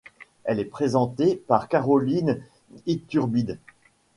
Elle 0.45 0.59
est 0.59 0.65
présentée 0.65 1.35
par 1.35 1.67
Caroline 1.67 2.41
Ithurbide. 2.87 3.59